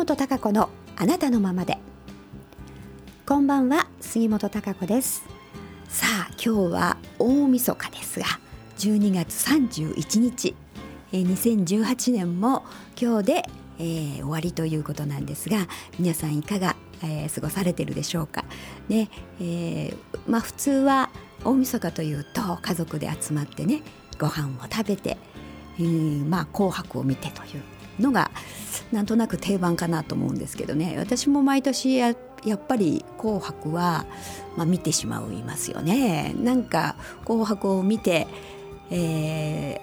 [0.00, 1.76] 本孝子のあなたのままで。
[3.26, 5.24] こんばんは杉本孝子です。
[5.90, 8.24] さあ今日は大晦日ですが
[8.78, 10.54] 12月31日。
[11.12, 12.64] 2018年も
[12.98, 13.42] 今日で、
[13.78, 18.46] えー、終わりということなんですが皆さんいかが、えー、過ごされてるでしょうか？
[18.88, 19.96] ね、えー、
[20.26, 21.10] まあ普通は
[21.44, 23.82] 大晦日というと家族で集まってね
[24.18, 25.18] ご飯を食べて、
[25.78, 27.62] えー、まあ紅白を見てという
[28.00, 28.30] のが
[28.92, 30.96] なんとなく定番かなと思うんですけどね。
[30.98, 32.14] 私も毎年や
[32.44, 34.06] やっぱり「紅白は」
[34.56, 36.34] まあ、見てしまいますよね。
[36.38, 38.26] なんか「紅白」を見て、
[38.90, 39.80] え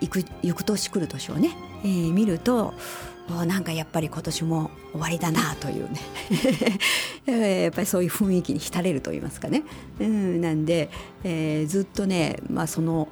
[0.00, 2.74] ー、行く行く年来る年をね、えー、見ると
[3.46, 6.00] なんかやっぱり今年も終わりだなというね。
[7.62, 9.62] やっぱりそういう雰囲気に浸れると言いますかね、
[10.00, 10.90] うん、なんで、
[11.22, 13.08] えー、ずっとね、まあ、その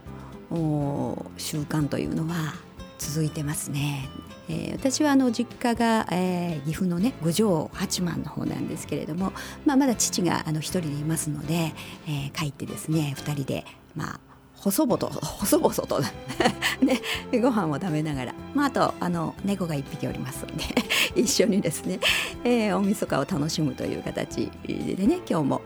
[1.39, 2.55] 習慣というのは
[3.01, 4.09] 続いてますね。
[4.49, 9.33] えー、私はあの実家が、えー、岐阜のね郡上八幡の方なんですけれども、
[9.65, 11.73] まあ、まだ父があの一人でいますので、
[12.07, 14.21] えー、帰ってですね二人でまあ
[14.57, 16.01] 細々と細々と
[16.83, 17.01] ね
[17.41, 20.65] ご飯を食べながら、まあ、あとあの猫が一匹おりますので
[21.17, 22.01] 一緒にですね、
[22.45, 25.63] えー、大晦日を楽しむという形でね今日も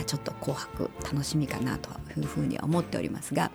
[0.00, 3.50] あちょっと紅白楽しみかなというふうに思っておりますが、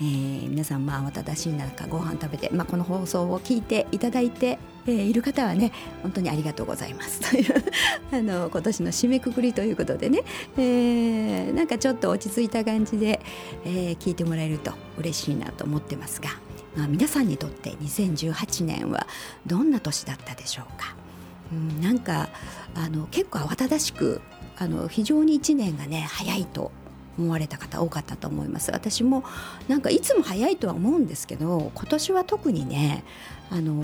[0.00, 7.64] えー、皆さんまあ慌ただしい中ご飯食べて、まあ、この放送を聞いていただいて、えー、いる方はね本当にありがとうございますという
[8.12, 10.22] あの今年の締めくくりということでね、
[10.58, 13.20] えー、なんかちょっと落ち着いた感じで、
[13.64, 16.28] えー、聞いてもらえると嬉しいなと思ってますが、
[16.76, 19.06] まあ、皆さんにとって2018年は
[19.46, 20.94] どんな年だったでしょうか。
[21.52, 22.28] うん、なんか
[22.74, 24.20] あの結構慌ただしく
[24.58, 26.72] あの非常に1年がね早いと
[27.18, 29.24] 思われた方多かったと思います私も
[29.68, 33.04] なんかいつも早いとは思うんですけど今年は特にね
[33.50, 33.82] あの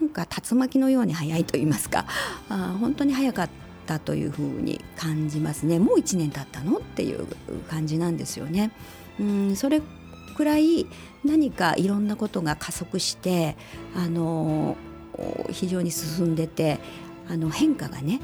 [0.00, 2.06] なんか竜巻のように早いと言いますか
[2.48, 3.50] あ本当に早かっ
[3.86, 7.26] たというふうに感じますねもう1年経ったのっていう
[7.68, 8.70] 感じなんですよね。
[9.18, 9.82] うんそれ
[10.36, 10.86] くらい
[11.24, 13.56] 何かいろんなことが加速して
[13.96, 14.76] あの
[15.50, 16.78] 非常に進んでて
[17.28, 18.20] あの変化がね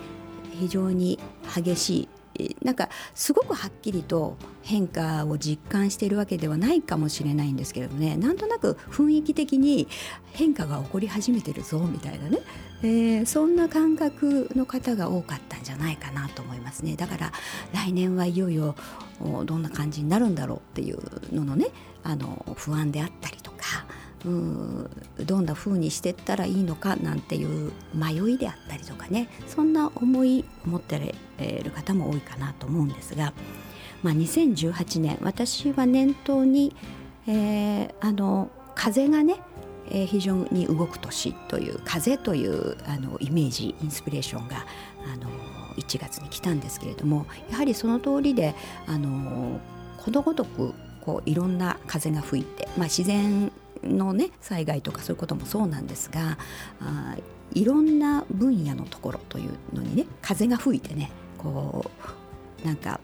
[0.52, 1.18] 非常に
[1.52, 2.08] 激しい
[2.62, 8.16] なんかすごくはっきりと変化を実感しているわけではないかもしれないんですけれどもね。
[8.16, 9.88] なんとなく雰囲気的に
[10.32, 12.38] 変化が起こり始めてるぞみたいなね、
[12.82, 16.96] えー、そんな感覚の方が多かったんじゃないかなと思いますね。
[16.96, 17.32] だから
[17.72, 18.74] 来年はいよいよ
[19.44, 20.98] どんな感じになるんだろうっていう
[21.32, 21.68] ののね
[22.02, 23.53] あの不安であったりとか。
[24.24, 29.28] どんな風にしていったらいいのかなんていう迷いであったりとかね。
[29.46, 33.32] そんな思いを持っている方も多いかなと思うんですが、
[34.02, 36.74] まあ、2018年私は念頭に、
[37.26, 39.40] えー、あの風がね
[39.90, 44.64] えー、非常に動く年という風というあのイメージインスピレーションが
[45.12, 45.30] あの
[45.76, 48.54] 1月に来たんですけれどもやはりその通りで
[48.86, 49.60] あの
[49.98, 53.52] ことごとくこういろんな風が吹いて、まあ、自然
[53.84, 56.38] のね災害とかそういうこともそうなんですが
[56.80, 57.16] あ
[57.52, 61.90] いろんな分野のところというのにね風が吹いてねこ
[62.62, 63.00] うなんか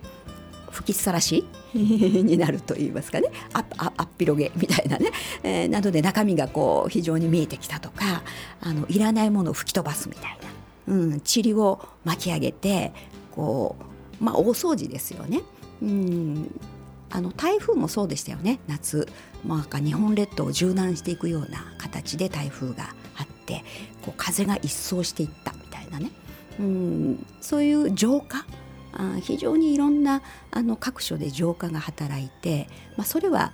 [0.70, 3.28] 吹きさらし になると言いますかね。
[3.52, 5.10] あああっぴろげみたいなね、
[5.42, 8.22] えー、などで中身がこう非常に見えてきたとか
[8.60, 10.38] あのいらないものを吹き飛ばすみたい
[10.86, 12.92] な、うん、塵を巻き上げて
[13.32, 13.76] こ
[14.20, 15.42] うまあ大掃除ですよね。
[15.82, 16.60] うん
[17.12, 18.60] あの台風もそうでしたよね。
[18.68, 19.08] 夏、
[19.44, 23.64] まあ、日本列島を縦断していくような形で台風があって
[24.02, 26.10] こう風が一掃していったみたいなね。
[26.58, 28.44] うんそういう浄化？
[28.92, 30.20] あ非常にいろんな
[30.50, 33.52] あの各所で浄化が働いて、まあ、それは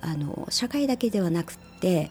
[0.00, 2.10] あの社会だけではなくってやっ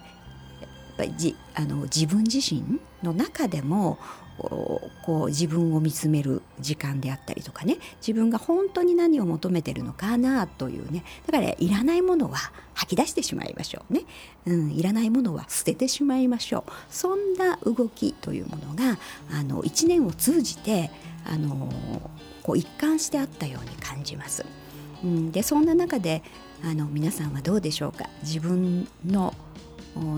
[0.97, 3.97] ぱりじあの自分自身の中でも
[4.37, 7.77] こう自分を見つめる時間であったりとかね。
[7.99, 11.03] 自分が本当に何を求めてるのかなというね。
[11.25, 12.37] だからいらないものは
[12.73, 14.01] 吐き出してしまいましょうね、
[14.45, 16.71] うん、いらないものは捨ててしまいましょう。
[16.89, 18.97] そんな動きというものが
[19.31, 20.91] あの1年を通じて
[21.25, 21.71] あの
[22.43, 24.45] こう一貫してあったように感じます。
[25.03, 26.23] うん、でそんな中で
[26.63, 28.09] あの皆さんはどうでしょうか。
[28.21, 29.33] 自分の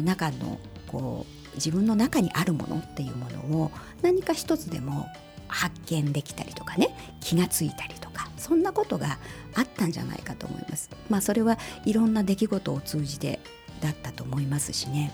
[0.04, 3.72] 中のこう自分の中にあるものっていうものを
[4.02, 5.08] 何か一つでも
[5.48, 9.18] 発見できたりとかね気がついたりとかそんなことが
[9.56, 10.90] あったんじゃないかと思います。
[11.10, 13.40] まあ、それはいろんな出来事を通じて
[13.82, 15.12] だったと思いますしね、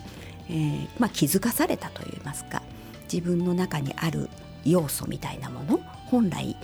[0.48, 2.62] えー、まあ、気づかされたといいますか
[3.12, 4.28] 自分の中にある
[4.64, 6.56] 要素みたいなもの本来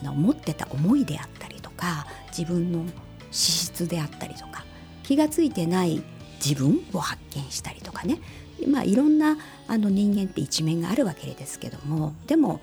[0.00, 2.06] あの持ってた思いであったりとか
[2.36, 2.84] 自分の
[3.30, 4.64] 資質であったりとか
[5.02, 6.02] 気がついてない
[6.44, 8.18] 自分を発見したりとかね、
[8.66, 9.38] まあ、いろんな
[9.68, 12.60] あの人間って一面があるわけですけどもでも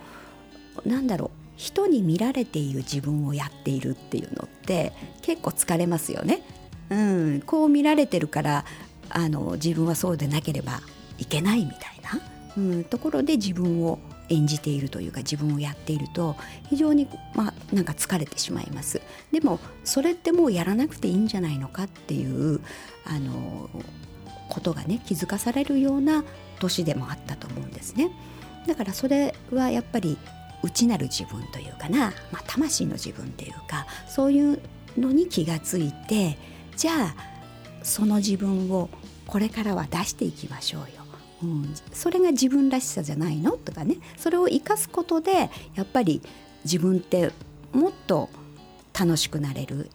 [0.85, 6.41] なんだろう人に見られている自分をやっているっていうのって結構疲れますよね。
[6.89, 8.65] うん、こう見られてるから
[9.09, 10.79] あの自分はそうでなければ
[11.17, 12.21] いけないみたいな、
[12.57, 13.99] うん、ところで自分を
[14.29, 16.35] 演じているというか自分をやっていると
[16.69, 22.61] 非常にまあなんか疲れてしまいますでもそれってもうやらなくていいんじゃないのかっていう
[23.05, 23.69] あの
[24.49, 26.23] ことがね気づかされるような
[26.59, 28.11] 年でもあったと思うんですね。
[28.67, 30.17] だからそれはやっぱり
[30.61, 34.59] 内なる自分というかな、まあ、魂の自分っていうかそういう
[34.97, 36.37] のに気がついて
[36.75, 37.15] じゃあ
[37.83, 38.89] その自分を
[39.25, 40.87] これからは出していきましょうよ。
[41.41, 46.21] うん、それが自分らしさじゃないのとかねそれを生かすことでやっぱり
[46.65, 47.31] 自分って
[47.71, 48.29] もっと
[48.99, 49.89] 楽しくなれる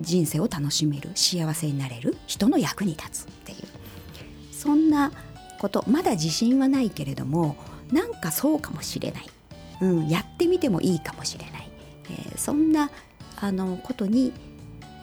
[0.00, 3.58] 人生を楽しめる幸せになれる人の役に立つっていう
[4.60, 5.10] そんな
[5.58, 7.56] ことまだ自信はないけれども
[7.90, 9.26] なんかそうかもしれない、
[9.80, 11.70] うん、やってみてもいいかもしれない、
[12.10, 12.90] えー、そんな
[13.40, 14.34] あのことに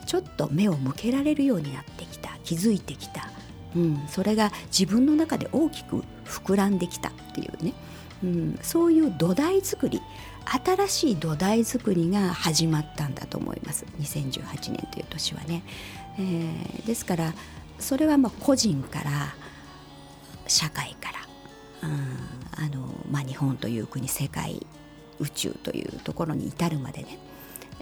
[0.06, 3.28] ちょっと目を向けられるようになってきた気づいてきた。
[3.76, 7.74] うん、それが自分の中で大きく膨らんできたっていうね、
[8.24, 10.00] うん、そういう土台作り
[10.64, 13.84] 新しい土台作りが始まったんだと思います。
[14.00, 15.62] 2018年という年はね、
[16.18, 17.34] えー、ですから
[17.78, 19.34] それはまあ個人から
[20.48, 21.12] 社会か
[21.82, 22.38] ら、うん。
[22.58, 24.66] あのまあ、日本という国世界
[25.20, 27.18] 宇宙というところに至るまでね、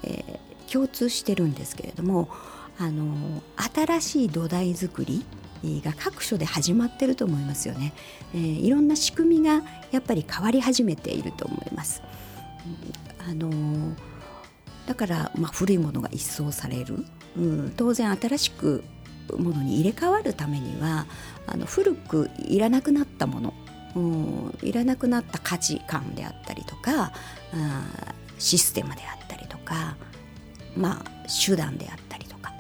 [0.03, 2.29] えー、共通してるんですけれども
[2.79, 3.43] あの
[3.75, 5.25] 新しい土台作り
[5.83, 7.95] が各所で始まってると思いますよね、
[8.35, 12.03] えー、いろんな仕組みがやっぱり変わり始めていると思います。
[13.19, 13.97] あの、
[14.87, 17.05] だから、まあ、古いものが一掃される、
[17.37, 18.85] うん、当然新しく
[19.37, 21.07] ものに入れ替わるためには
[21.47, 23.55] あの古くいらなくなったもの、
[24.63, 27.13] いらなくなった価値観であったりとか
[27.53, 29.97] あシステムであったりとか、
[30.77, 32.53] まあ、手段であったりとか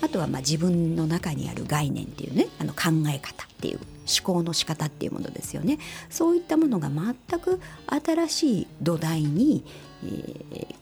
[0.00, 5.78] あとはまあ自分の中にある概念っていうねあの考え方っていう思考の仕方っていうものですよね。
[6.10, 7.60] そういったものが全く
[8.04, 9.64] 新しい土台に、
[10.04, 10.74] えー、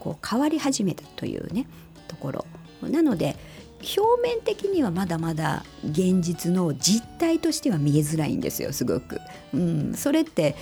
[0.00, 1.66] こう変わり始めたというね
[2.08, 2.46] ところ。
[2.82, 3.36] なので
[3.80, 9.20] 表面的にはまだまだ現実の実態としては見えづらいんですよすごく。
[9.54, 10.56] うん、それって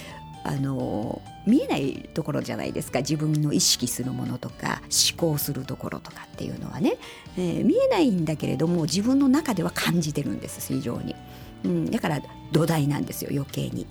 [0.44, 3.00] あの見えないところじゃないですか。
[3.00, 6.98] 自分の意識するものとか思考するところとかっていうのはね、
[7.36, 11.16] えー、見えないんだけれども自分の中では感じてるんです非常に、
[11.64, 12.20] うん、だから
[12.52, 13.86] 土台なんですよ余計に。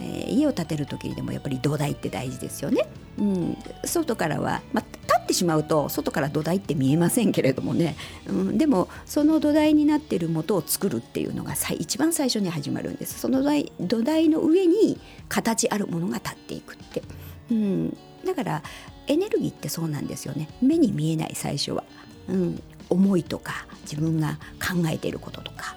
[0.00, 2.86] えー、家を建てる時にでもやっぱり土台って大事ですよね。
[3.18, 13.18] うん、外からは、まあ、立ってしまうと外から土台って見えませんけれどもね、うん、でもその土台になっている元を作るっていうのが一番最初に始まるんです。
[13.18, 13.42] その
[13.80, 14.98] 土台の上に
[15.28, 17.02] 形あるものが立っていくって、
[17.50, 18.62] うん、だから
[19.06, 20.48] エネルギーってそうなんですよね。
[20.62, 21.84] 目に見えない最初は、
[22.28, 25.76] うん、思いとか自分が考えていることとか、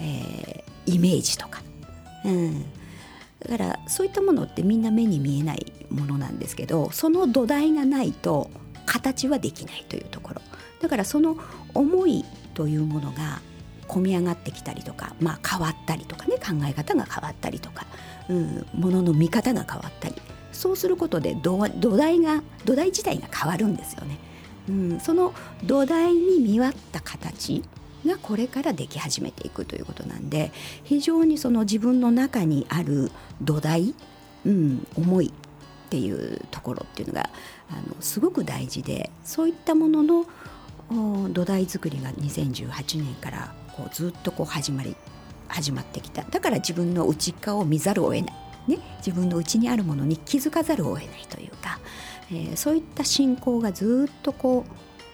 [0.00, 1.62] えー、イメージとか、
[2.24, 2.64] うん、
[3.48, 8.50] だからそういったものってみんな目に見えないものなんですけどその土台がないと
[8.86, 10.42] 形はできないというところ
[10.80, 11.36] だからその
[11.74, 13.40] 思いというものが
[13.88, 17.86] 込み上がってきたりとか、まあ、変わったりとかね考え方が変わったりとか、
[18.28, 20.14] うん、ものの見方が変わったり
[20.52, 21.58] そうすることで土
[21.96, 24.18] 台が土台自体が変わるんですよね。
[24.68, 25.34] うん、その
[25.64, 27.64] 土台に見合った形
[28.06, 30.52] がこれからでき始めていくということなんで
[30.84, 33.94] 非常にその自分の中にある土台、
[34.44, 35.32] うん、思い
[35.86, 37.30] っていうところっていうのが
[37.70, 40.26] あのすごく大事でそういったものの
[41.30, 44.96] 土台作りが2018年からこうずっとこう始まり
[45.48, 48.36] 始まってきただから自分の内側を見ざるを得ない、
[48.68, 51.78] ね、自分の内にあるものに気づかざるを得ないというか、
[52.30, 54.64] えー、そういった信仰がずっとこ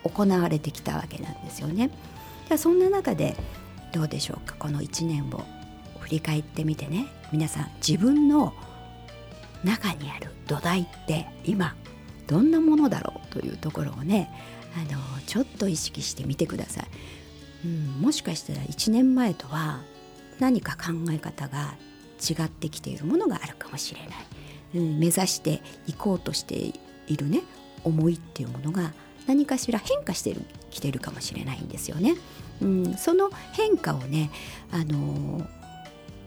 [0.05, 1.91] う行われてきたわけなんですよね。
[2.49, 3.37] ではそんな中で
[3.93, 4.57] どうでしょうか？
[4.59, 5.45] この1年を
[6.01, 7.07] 振り返ってみてね。
[7.31, 8.55] 皆さん自分の
[9.65, 11.75] 中にある土台って今
[12.27, 14.31] どんなものだろうというところをね
[14.75, 16.87] あのちょっと意識してみてください、
[17.67, 19.83] うん、もしかしたら1年前とは
[20.39, 21.75] 何か考え方が
[22.19, 24.11] 違ってきているものがあるかもしれない、
[24.77, 26.73] うん、目指していこうとしてい
[27.17, 27.43] るね
[27.85, 28.93] 思いっていうものが
[29.29, 32.17] 何かしら変化してるきてるかもしれないんですよね。
[32.61, 34.31] うん、その変化をね、
[34.73, 35.47] あのー、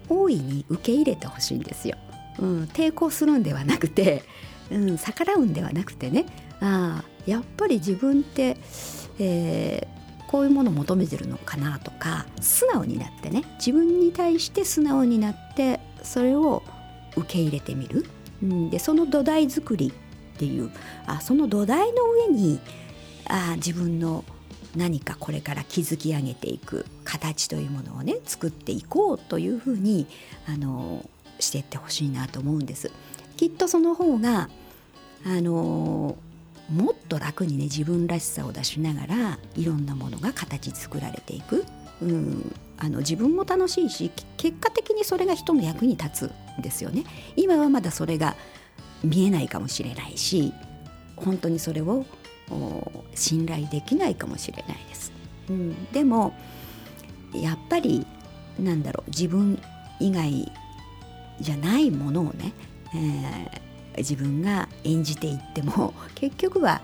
[0.07, 1.97] 大いに受け入れてほしいんですよ。
[2.39, 4.23] うん、抵抗するんではなくて、
[4.71, 6.25] うん、逆らうんではなくてね
[6.61, 8.55] あやっぱり自分って、
[9.19, 16.63] えー、こういうものを求めてるのかなとか素直になってね自分に対して素直になってそれを
[17.17, 18.05] 受け入れてみる、
[18.41, 20.71] うん、でその土台作りっていう
[21.05, 22.61] あその土台の上に
[23.31, 24.25] あ自分の
[24.75, 30.05] 何かこれから築き上げていく形というものをね作っていこうというふうに
[30.47, 31.09] あの
[31.39, 32.91] していってほしいなと思うんです。
[33.37, 34.49] きっとその方が
[35.25, 36.17] あの
[36.69, 41.65] もっと楽にね自分らしさを出しながらいろんなものが形作られていく、
[42.01, 47.03] うん、あの自分も楽しいし結果的にそれが人の役に立つんですよね。
[47.35, 48.35] 今はまだそれが
[49.03, 50.53] 見えないかもしれないし
[51.15, 52.05] 本当にそれを
[53.15, 55.11] 信頼できないかもしれないです。
[55.49, 56.33] うん、でも
[57.33, 58.05] やっぱり
[58.59, 59.61] なんだろう自分
[59.99, 60.51] 以外
[61.39, 62.53] じゃないものをね、
[62.93, 66.81] えー、自分が演じていっても 結局は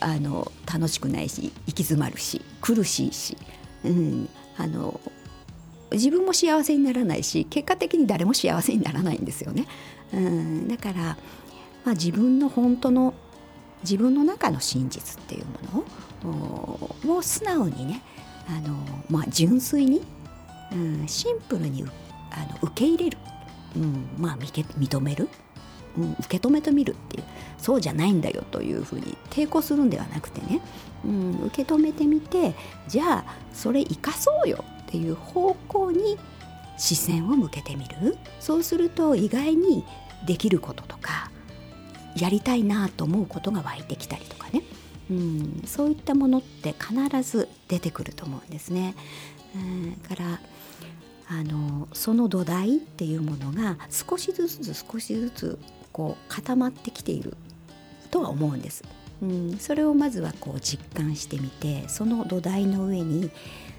[0.00, 3.36] あの楽しくないし行き詰まるし苦しいし、
[3.84, 5.00] うん、あの
[5.90, 9.66] 自分も幸せにならないし結果的に誰も幸せにならないんですよね。
[10.12, 11.02] うん、だから、
[11.84, 13.14] まあ、自分の本当の
[13.82, 15.44] 自分の中の真実っていう
[15.74, 15.84] も
[17.04, 18.02] のを素直にね
[18.48, 18.76] あの、
[19.10, 20.02] まあ、純粋に、
[20.72, 21.84] うん、シンプルに
[22.32, 23.18] あの受け入れる、
[23.76, 25.28] うんまあ、認める、
[25.96, 27.24] うん、受け止めてみるっていう。
[27.58, 30.60] そうじゃないんだよというふうに抵抗するんではなくてね、
[31.04, 32.54] うん、受け止めてみて
[32.86, 36.18] じゃあそれ生かそうよっていう方向に
[36.78, 38.16] 視線を向けてみる。
[38.40, 39.84] そうすると意外に
[40.26, 41.27] できることとか
[42.18, 44.62] やりたいなと思うことが湧いてきたりとかね、
[45.10, 48.94] うん、そういったものって必ず出てくると思うんですね。
[49.54, 50.40] うん、から
[51.30, 55.58] あのその土台っていうものが少しずつ少しずつ
[55.92, 57.36] こう固まってきている
[58.10, 58.82] とは思うんです。
[59.20, 63.30] うん、それをまずはこう実感してみてその土台の上に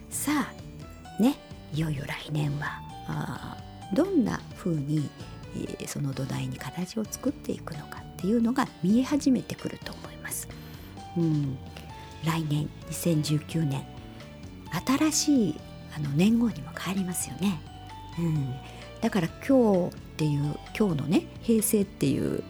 [0.09, 0.49] さ
[1.17, 1.37] あね
[1.73, 3.57] いよいよ来年はあ
[3.93, 5.09] どんな風に、
[5.55, 8.08] えー、その土台に形を作っていくのか。
[8.19, 10.49] っていうのが見え始めてくると思います。
[11.17, 11.57] うん、
[12.25, 13.85] 来年2019年
[14.85, 15.55] 新しい
[15.95, 17.61] あの年号にも変わりますよね。
[18.19, 18.53] うん、
[18.99, 22.43] だから今日っていう今日のね平成っていう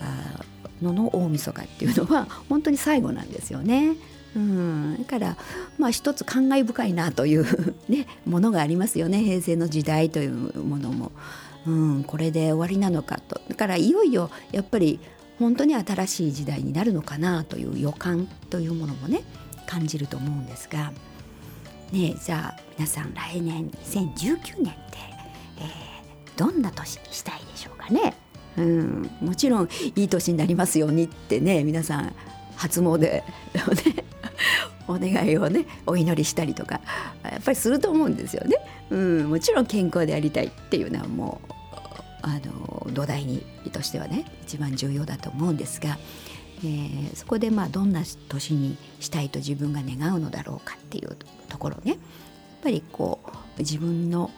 [0.00, 0.40] あ
[0.80, 3.96] のの大晦日っていうのは 本当に最後なんですよね。
[4.36, 5.36] うん、だから
[5.78, 11.10] まあ一つ感慨深いなというねものがありますよね平成の時代というものも。
[11.68, 14.98] うん、これで終わりなのかとだからいよいよやっぱり
[15.38, 19.20] 本当に新しい時代になるのかなという予感というものもね
[19.66, 20.92] 感じると思うんですが、
[21.92, 24.98] ね、じゃあ皆さん来年2019年って、
[25.58, 28.14] えー、どんな年にしたいでしょうかね。
[28.56, 32.12] うん、もちろんいい年になりますようにってね皆さん
[32.56, 33.22] 初詣をね
[34.88, 36.80] お願いをねお祈りしたりとか
[37.22, 38.56] やっぱりすると思うんですよね。
[38.90, 41.57] うん、もちろん健康でありたいっていうのはもう
[42.22, 45.98] あの土台にとしてはね一番重要だと思うんですが、
[46.58, 51.16] えー、そこでまあどんな年にしたいと自分が願うのだろうかっていう
[51.48, 51.92] ところね。
[51.92, 51.98] やっ
[52.62, 54.30] ぱりこう自分の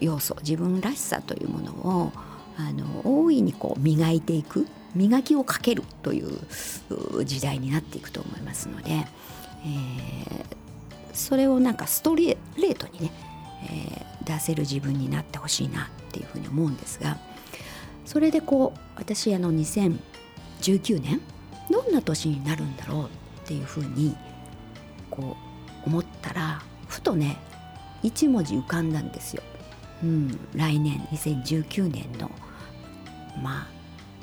[0.00, 2.12] 要素自分らしさというものを
[2.56, 9.06] あの大いにこう磨いていく磨きをかけるという時代になっていくと思いますので、えー、
[11.12, 13.12] それをなんかストレートにね、
[13.64, 17.18] えー、出せる自分になってほしいなっていうふうに思うんですが
[18.04, 21.20] それでこう私あの2019年
[21.70, 23.08] どんな年になるんだろうっ
[23.46, 24.16] ていうふうに
[25.10, 25.36] こ
[25.84, 27.36] う思ったらふとね
[28.02, 29.42] 一文字浮かんだんですよ。
[30.02, 32.30] うん、来年2019年の
[33.42, 33.66] まあ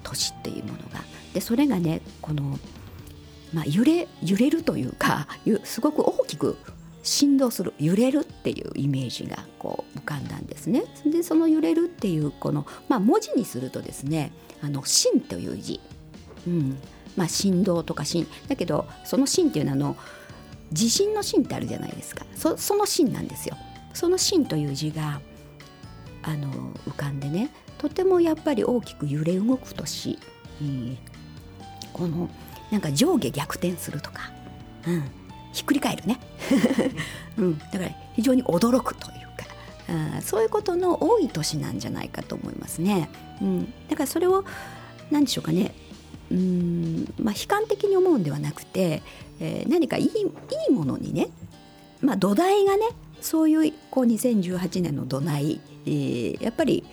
[0.03, 2.59] 年っていうものがでそれがねこの、
[3.53, 5.27] まあ、揺れ揺れるというか
[5.63, 6.57] すごく大きく
[7.03, 10.86] 振動する揺れるっていうイメージがこう浮かんだんですね。
[11.05, 14.31] でその揺れるっていうこの、まあ、文字にするとですね
[14.63, 15.79] 「あの芯」という字、
[16.48, 16.77] うん。
[17.15, 19.95] まあ、振動とか芯だけどその芯っていうのはあの
[20.72, 22.25] 地震の芯ってあるじゃないですか。
[22.36, 23.55] その芯なんですよ。
[23.93, 25.22] その芯という字が
[26.24, 26.50] あの
[26.88, 30.17] 浮かんでねとてもやっぱり大きく揺れ動く年、
[30.62, 30.98] うん、
[31.91, 32.29] この
[32.72, 34.31] なんか上下逆転するとか、
[34.88, 35.03] うん、
[35.53, 36.19] ひっくり返るね、
[37.38, 39.53] うん、だから非常に驚くというか。
[39.88, 43.10] あそういうことの多い年なんじゃないかと思いますね。
[43.41, 44.45] うん、だからそれを
[45.12, 45.74] 何でしょうかね。
[46.31, 49.03] うん、まあ、悲観的に思うんではなくて、
[49.39, 50.10] えー、何かいいい
[50.69, 51.27] いものにね、
[52.01, 52.88] まあ、土台がね
[53.22, 56.83] そういうこう2018年の土台、えー、やっぱり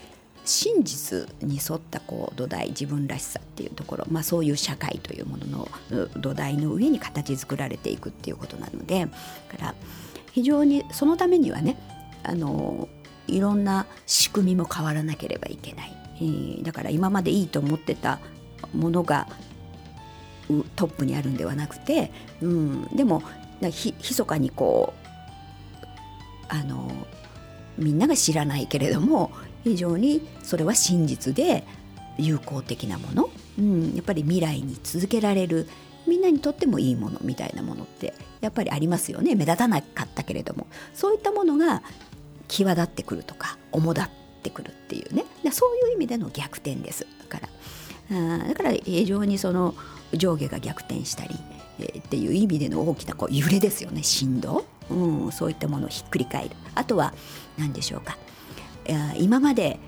[0.50, 5.68] 真実に沿ったこう土台自分らしさっていうところ、まあ、そういう社会というものの
[6.16, 9.74] 土台の上に形作られていくっていうことなのでだから
[10.32, 11.78] 非常にそのためにはね
[12.24, 12.88] あの
[13.28, 18.18] いろんな仕組みも変わらなければいけない、えー、だから今までいいと思ってた
[18.74, 19.28] ものが
[20.74, 22.10] トップにあるんではなくて、
[22.42, 23.22] うん、でも
[23.70, 25.86] ひ密かにこう
[26.48, 26.90] あの
[27.78, 29.30] みんなが知らないけれども
[29.64, 31.64] 非常にそれは真実で
[32.18, 35.68] 有効的なもの、うん、やっぱり未来に続けられる。
[36.06, 39.34] みんなにとってもいいものみたいなものってやっぱりありますよね。
[39.34, 40.66] 目立たなかったけれども。
[40.94, 41.82] そういったものが
[42.48, 44.10] 際立ってくるとか主だっ
[44.42, 45.24] てくるっていうね。
[45.52, 47.06] そういう意味での逆転です。
[47.20, 47.46] だか
[48.10, 49.74] らだから非常にその
[50.12, 51.36] 上下が逆転したり、
[51.78, 54.02] えー、っていう意味での大きなこう揺れですよね。
[54.02, 56.50] 振動、うん、そういったものをひっくり返る。
[56.74, 57.14] あとは
[57.56, 58.18] 何でしょうか。
[59.16, 59.78] 今まで、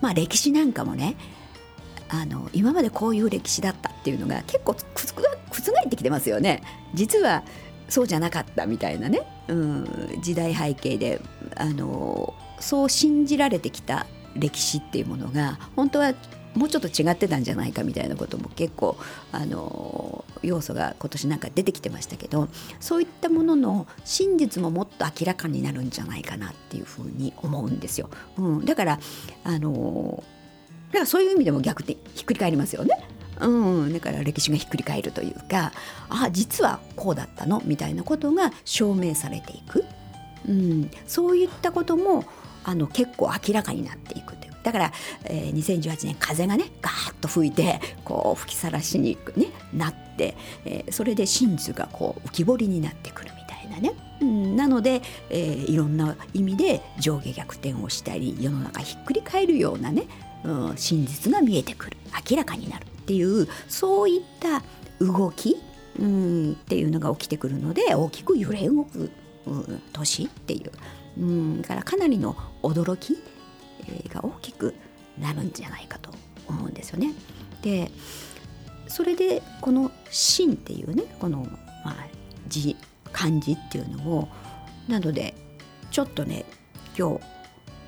[0.00, 1.16] まあ、歴史なんかもね
[2.08, 4.76] あの今までこういう歴史だったっていうのが結構覆
[5.86, 6.62] ってきてますよね。
[6.94, 7.44] 実は
[7.88, 11.20] そうじゃなかったみたいなね、うん、時代背景で
[11.56, 16.12] あのそう信じられてきた歴史っていうものが本当は
[16.58, 18.96] もうちょっと違ってたんじゃないかみたいなことも結構
[19.32, 22.48] あの要素が今年なんか出てきてましたけど
[22.80, 28.10] そういったものの真実ももっと明らかになるんじゃないかなっていうふうに思うんですよ。
[28.36, 29.00] うん、だから
[29.44, 30.22] あの
[30.88, 33.04] だからそういう意味でも逆転ひっくり返りますよね。
[33.40, 35.72] うん、だから歴史がひっくり返るというか
[36.08, 39.84] あ実はこうだったのみたいなことが証明されていく、
[40.48, 42.24] うん、そういったことも
[42.64, 44.27] あの結構明らかになっていく。
[44.68, 44.92] だから、
[45.24, 53.94] えー、2018年風がねガーッと吹いてこう吹きさらしに、ね、なって、えー、それで真実がこう浮き彫りになってくるみたいなね。
[54.20, 60.04] うん、なので、えー、いろんな意味で上下逆転をしたり世の中ひっくり返るようなね、
[60.44, 61.96] うん、真実が見えてくる
[62.30, 64.62] 明らかになるっていうそういった
[65.02, 65.56] 動き、
[65.98, 69.10] うん、っていうのが起きてくるので大きく揺れ動く、
[69.46, 70.72] うん、年っていう、
[71.22, 71.24] う
[71.60, 73.16] ん、からかなりの驚き
[74.08, 74.74] が大きく
[75.18, 76.10] なるんじゃないかと
[76.46, 77.12] 思うんですよね。
[77.62, 77.90] で
[78.86, 81.40] それでこの「真」っていうねこの、
[81.84, 82.06] まあ、
[82.48, 82.76] 字
[83.12, 84.28] 漢字っていうのを
[84.86, 85.34] なので
[85.90, 86.44] ちょっとね
[86.96, 87.20] 今日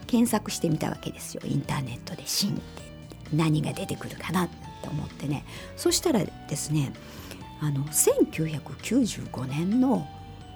[0.06, 2.62] 検索してみたわけですよインターネットで「真」って
[3.32, 4.48] 何が出てくるかな
[4.82, 5.44] と思ってね
[5.76, 6.92] そしたらですね
[7.60, 10.06] あの1995年の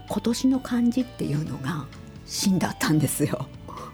[0.08, 1.86] 今年の漢字っていうのが
[2.26, 3.46] 「真」だったんですよ。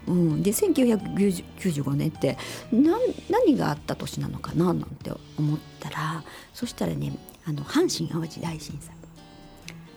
[0.07, 2.37] うん、で1995年って
[2.71, 7.13] 何何があった年なのかななんて思ったらそしたらね
[7.45, 8.95] あの阪神・淡路大震災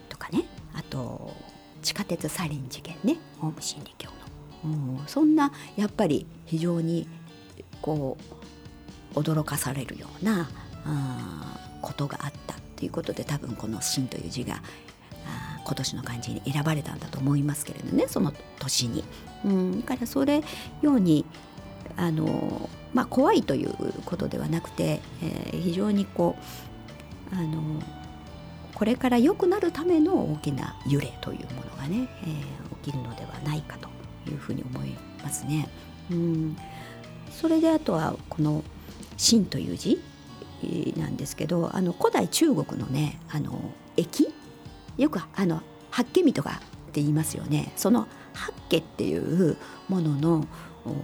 [0.08, 1.32] とかねあと
[1.82, 4.10] 地下鉄サリン事件ねオウム真理教
[4.64, 7.08] の、うん、そんなやっぱり非常に
[7.80, 8.16] こ
[9.14, 10.48] う驚かされるような
[11.82, 14.62] ことがあったということで多分この「真」という字が
[15.64, 19.05] 今年の漢字に選ばれたんだと思いますけれどねその年に。
[19.44, 20.42] うん、だからそれ
[20.81, 21.27] ように
[21.96, 23.74] あの、まあ、怖いという
[24.07, 26.37] ことではなくて、えー、非常にこ
[27.33, 27.83] うあの
[28.74, 33.88] これから良くなるための大きな揺れというものがね、えー、起きるのではないかと
[34.31, 35.68] いうふうに思いますね。
[36.11, 36.57] うん、
[37.31, 38.62] それであとはこの
[39.16, 40.00] 秦という字
[40.96, 43.59] なんですけどあの古代中国のねあの
[43.96, 44.33] 駅
[44.96, 47.72] よくあの八家とかって言いますよね。
[47.76, 49.57] その八家っていう
[49.88, 50.46] ものの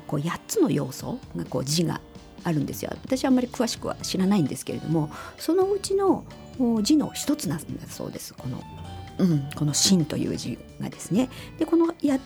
[0.07, 2.01] こう8つの要素がこう字が
[2.45, 2.91] あるんですよ。
[3.03, 6.25] 私はあんまり詳しくは知らないんですけれどもそのうちの
[6.83, 8.35] 字の一つなんだそうです。
[8.35, 8.63] この、
[9.19, 11.29] うん、この「真」という字がですね。
[11.59, 12.21] でこの 8,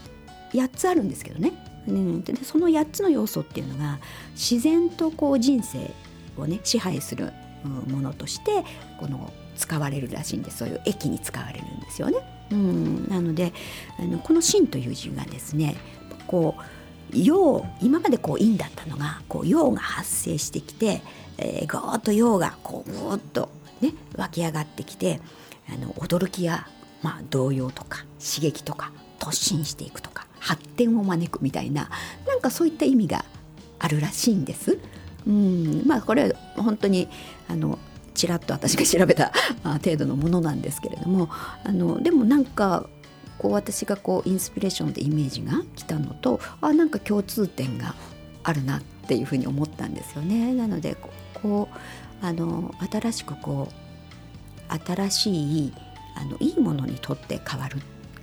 [0.53, 1.53] 8つあるんですけどね。
[1.87, 3.99] うん、でその8つの要素っていうのが
[4.33, 5.91] 自然とこう人生
[6.39, 7.33] をね支配する
[7.65, 8.65] ものとして
[8.99, 12.19] この使われるらしいんですそういう駅に使われるんですよね。
[12.51, 13.53] うん、なので
[13.99, 15.77] あのこの「真」という字がですね
[16.27, 21.03] こう陽今までこう陰だったのがこう陽が発生してきて、
[21.39, 23.49] えー、ゴーッと陽がこうぐーっと
[23.81, 25.21] ね湧き上がってきて
[25.69, 26.67] あの驚きや、
[27.03, 31.89] まあ、動揺とか刺激とか突進していくとか発展を招くみたいな
[32.27, 33.25] なんかそういった意味が
[33.79, 34.79] あるらしいんです。
[35.27, 37.09] うんまあこれは本当に
[37.49, 37.79] あの
[38.15, 39.33] ちらっと私が調べた
[39.83, 41.29] 程度のものなんですけれども
[41.65, 42.89] あのでもなんか
[43.39, 47.95] こう私がこうインスピレーションでイメージが来たのとあなんか共通点が
[48.43, 50.55] あるなっていうふうに思ったんですよね。
[50.55, 50.97] なので
[51.35, 55.73] こうあの新しくこう新しい
[56.17, 57.79] あのいいものにとって変わる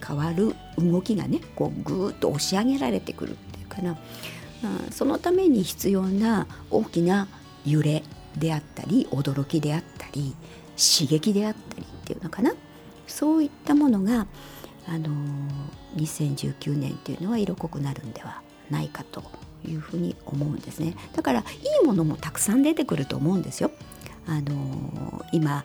[0.06, 3.98] 変わる動きがねこうぐーっと押し上げられてくるっていうかな
[4.64, 7.28] うん、そのために必要な大きな
[7.66, 8.04] 揺れ
[8.38, 10.36] であったり驚きであったり
[10.78, 12.54] 刺激であったりっていうのかな？
[13.08, 14.26] そういったものが、
[14.88, 15.10] あの
[15.98, 19.24] 2019年っていうのは色濃くなるんではないかと
[19.68, 21.44] いうふうに思うんですねだからい
[21.84, 23.72] いものもたくさん出てくると思うんですよ。
[24.28, 25.64] あの今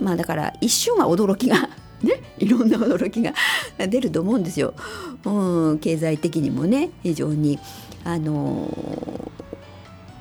[0.00, 1.68] まあだから一瞬は驚きが
[2.02, 3.32] ね、いろんな驚きが
[3.88, 4.74] 出ると思うんですよ。
[5.24, 7.58] うん、経済的にもね非常に
[8.04, 8.68] あの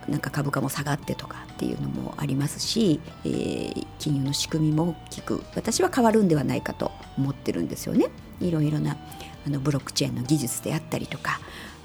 [0.07, 8.07] なんか株価も下がってとかっていうのもありますし、えー、金融の仕組みも大きく私は変わるんではないかと思ってるんですよね。
[8.41, 8.97] いろいろな
[9.45, 11.39] あのブロックチェーンの技術であったりとか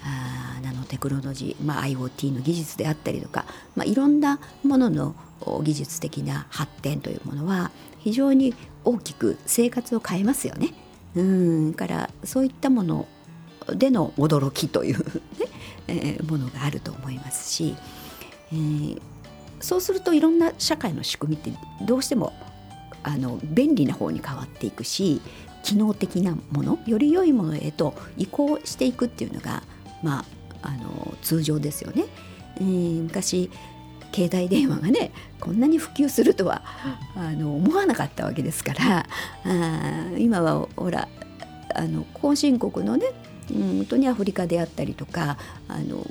[0.05, 5.15] あナノテクノロジー、まあ、IoT の技術であったりとか、まあ、いろんなものの
[5.63, 8.55] 技術的な発展というものは非常に
[8.85, 10.73] 大きく生活を変えますよね。
[11.15, 13.09] うんからそういったもの
[13.75, 15.05] での驚きというね、
[15.89, 17.77] えー、ものがあると思いますし、
[18.53, 19.01] えー、
[19.61, 21.53] そうするといろんな社会の仕組みって
[21.85, 22.33] どうしても
[23.03, 25.21] あの便利な方に変わっていくし
[25.63, 29.63] 機能的なものより良いものへと移行していくっていうのが、
[30.03, 30.25] ま
[30.63, 32.05] あ、あの通常ですよね。
[32.57, 33.51] えー、昔
[34.15, 36.63] 携帯電話がねこんなに普及するとは
[37.15, 39.07] あの思わなかったわけですから
[39.45, 41.09] あ今はほら
[41.75, 43.07] あの後進国のね
[43.53, 46.05] 本当にアフリカであったりとかあの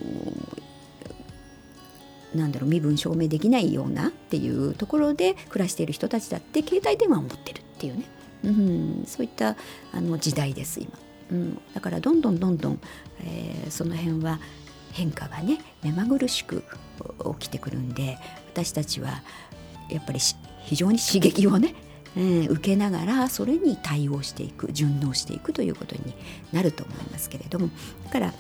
[2.38, 8.04] なんだろう身分証明できないようなっていうところで暮らしている人たちだって携帯電話を持ってるっていうね、
[8.44, 9.56] うん、そういった
[9.94, 10.92] あの時代です今、
[11.32, 12.80] うん、だからどんどんどんどん、
[13.24, 14.40] えー、その辺は
[14.92, 16.64] 変化がね目まぐるしく
[17.40, 18.18] 起きてくるんで
[18.54, 19.22] 私たちは
[19.90, 20.20] やっぱり
[20.64, 21.76] 非常に刺激をね、
[22.16, 26.14] えー、受けながらそれに対応していく順応していくということに
[26.52, 27.70] なると思いますけれども。
[28.06, 28.34] だから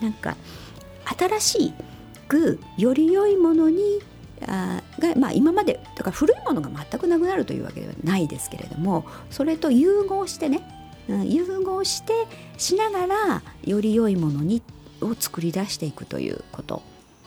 [0.00, 0.36] なんか
[1.04, 1.74] 新しい
[2.24, 4.00] くより良いものに
[4.46, 10.60] あが、まあ、今までだから古いものが全くなくなるというわけではないですけれどもそれと融合してね、
[11.08, 12.12] うん、融合して
[12.58, 14.62] しながらより良いものに
[15.00, 16.82] を作り出していくということ、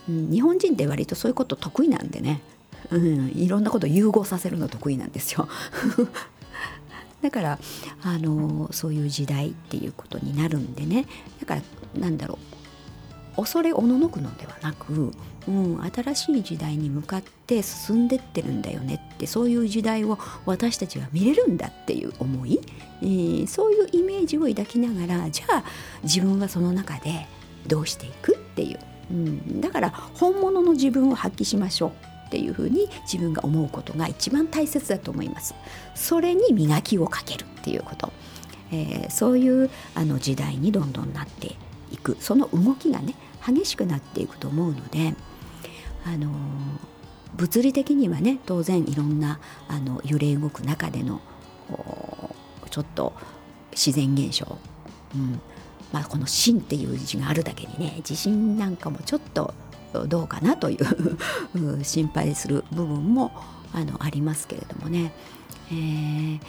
[0.09, 2.41] うん、日本人って割とそういうこと得意なんでね、
[2.91, 5.47] うん、いろんなこと融合させるの得意なんですよ。
[7.21, 7.59] だから
[8.03, 11.07] あのそういう時代っていうことになるんでね。
[11.39, 11.61] だから
[11.99, 12.56] なんだろう。
[13.37, 15.13] 恐れおののくのではなく、
[15.47, 22.59] うん、新しい時代に向かって進んでってるんだよねってそういう時代を私たちは見れるんだっていう思い、
[23.01, 25.63] えー、そういうイメージを抱きながらじゃあ
[26.03, 27.27] 自分はその中で
[27.67, 28.79] どうしていくっていう、
[29.11, 31.91] うん、だから本物の自分を発揮しましょう
[32.27, 35.55] っていうふうに自分が思うことが一番大切だと思います。
[35.95, 38.11] それに磨きをかけるっていうこと、
[38.71, 41.55] えー、そういうあの時代にどんどんなって
[41.89, 42.17] いく。
[42.19, 43.15] その動きがね
[43.47, 45.15] 激しくなっていくと思うので
[46.05, 46.31] あの
[47.35, 51.21] 物理的にはね当然いろんなあの揺れ動く中での
[52.69, 53.13] ちょっと
[53.71, 54.57] 自然現象、
[55.15, 55.41] うん、
[55.91, 59.53] まあ、この「心」っていう字があるだけにね地震なんかもちょっと
[60.07, 60.77] どうかなとい
[61.55, 63.31] う 心配する部分も
[63.73, 65.11] あのありますけれどもね、
[65.71, 66.39] えー、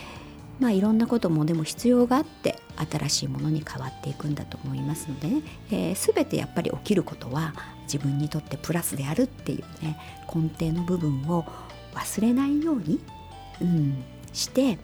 [0.58, 2.58] まあいろんなこともでも必要があって
[2.90, 9.98] 新しいものに変わっていくんだと思いますのでね、えー、全てやっぱり起きることは自分にとってプラスであるっていうね
[10.34, 11.44] 根底の部分を
[11.94, 13.00] 忘れないように、
[13.60, 14.78] うん、して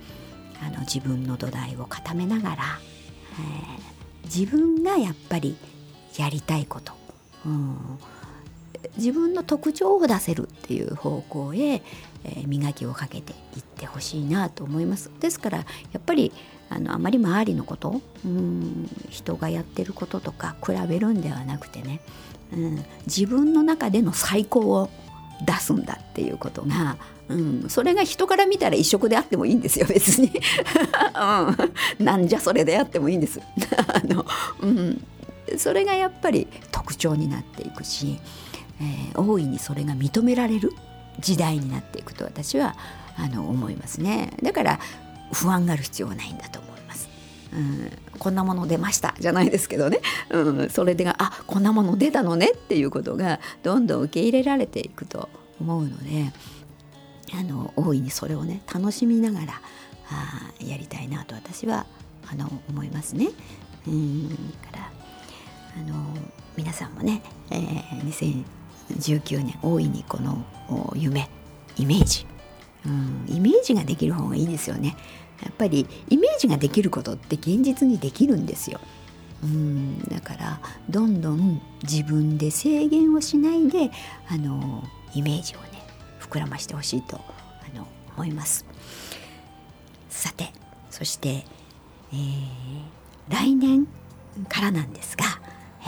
[0.63, 2.57] あの自分の土台を固めながら、
[3.39, 5.57] えー自分がやっぱり
[6.17, 6.93] やりたいこと、
[7.47, 7.99] うん、
[8.97, 11.83] 自分の特徴を出せるっていう方向へ、
[12.25, 15.11] え、磨きをかけていってほしいなと思います。
[15.21, 15.65] ですからや
[15.99, 16.33] っぱり
[16.71, 22.01] あのあまり周りのこと、うん、人がやってることとか比べるんではなくてね、
[22.53, 24.91] うん、自分の中での最高を
[25.45, 26.97] 出すんだっていうことが、
[27.29, 30.31] うん、それが人から見たら一色であってもいいんですよ別に、
[31.99, 33.41] うん、なんじゃそれであってもいいんです。
[33.89, 34.25] あの、
[34.61, 35.05] うん、
[35.59, 38.19] それがやっぱり特徴になっていくし、
[38.81, 40.73] えー、大いにそれが認められる。
[41.25, 42.77] 時代になっていくと私は
[43.17, 44.33] あの思いますね。
[44.43, 44.79] だから
[45.33, 47.09] 不安がある必要はないんだと思います。
[47.53, 49.15] うん、こんなもの出ました。
[49.19, 52.51] じゃないですけどね、うん、それでがあこんなもの出たのね。
[52.53, 56.33] っていうことがどんどん受け入れられていくと思うので
[57.33, 59.61] あの大いにそれをね楽しみながら
[60.11, 61.87] あやりたいなと私は
[62.31, 63.29] あの思いますね。
[63.87, 64.29] うん。
[64.71, 64.91] から
[65.77, 65.95] あの
[66.57, 68.05] 皆さんもね、えー、
[68.91, 70.45] 19年大いにこの
[70.95, 71.29] 夢
[71.77, 72.27] イメージ、
[72.87, 74.97] うん、イメージができる方がいいですよね。
[75.43, 78.81] やっぱりイメージができることって現実にできるんですよ。
[79.43, 83.91] うんだからどんどん自分で制限をしないで
[84.29, 84.83] あの
[85.15, 85.83] イメージをね
[86.19, 88.65] 膨らましてほしいとあの思います
[90.09, 90.51] さて
[90.91, 91.45] そして、
[92.13, 92.83] えー、
[93.29, 93.87] 来年
[94.49, 95.25] からなんですが、
[95.83, 95.85] え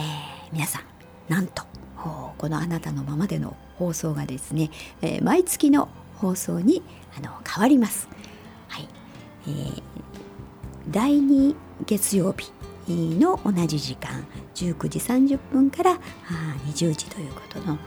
[0.51, 0.83] ー、皆さん
[1.33, 1.63] なんと
[2.39, 4.71] この「あなたのままで」の放送がですね、
[5.03, 6.83] えー、毎月の放送に
[7.17, 8.09] あの変わります。
[8.69, 8.89] はい。
[9.47, 9.83] えー、
[10.91, 11.55] 第2
[11.87, 12.51] 月曜日
[12.89, 15.99] の同じ時間19時30分から
[16.67, 17.79] 20時ということの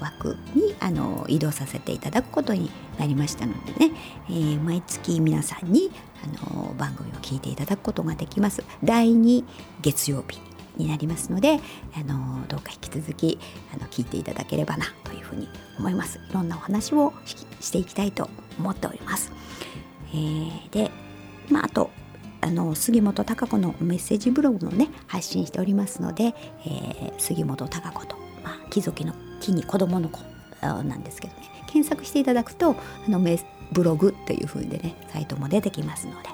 [0.00, 3.92] 枠にあの移動させていただくことになりましたのでね、
[4.28, 5.90] えー、毎月皆さんに
[6.22, 8.62] あの番組を聞いていただくことができます。
[8.84, 9.44] 第2
[9.82, 10.49] 月曜日。
[10.80, 11.60] になりますので
[11.94, 13.38] あのどうか引き続き
[13.74, 17.12] あの聞いていただければなというふうに思いますいろんなお話を
[17.60, 19.32] していきたいと思っております、
[20.08, 20.90] えー、で、
[21.50, 21.90] まあ、あと
[22.42, 30.20] あの杉本孝子のメッセージブログのね発信しておりますので、えー、杉本孝子と、まあ、貴族の木に子供の子
[30.62, 33.38] なんですけどね検索していただくとあのメ
[33.72, 36.28] ブログという風でねサイトも出てきますので、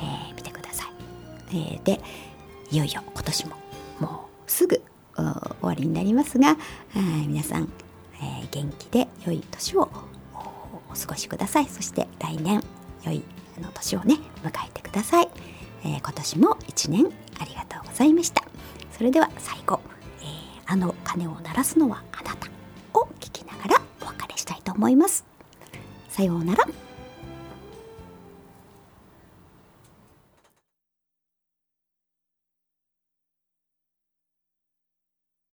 [0.00, 0.88] えー、見てください。
[1.50, 2.00] えー、で
[2.70, 3.56] いよいよ今年も
[4.00, 4.82] もうすぐ
[5.16, 5.24] 終
[5.62, 6.56] わりになりますが、
[7.26, 7.72] 皆さん、
[8.20, 9.90] えー、元気で良い年を
[10.90, 11.66] お過ごしください。
[11.66, 12.62] そして来年
[13.04, 13.22] 良い
[13.58, 15.28] あの年をね迎えてください、
[15.84, 17.06] えー、今年も一年
[17.40, 18.42] ありがとうございました。
[18.92, 19.80] それでは最後、
[20.20, 20.26] えー、
[20.66, 22.48] あの鐘を鳴らすのはあなた
[22.98, 25.24] を聞きながらお別れしたいと思います。
[26.08, 26.64] さようなら。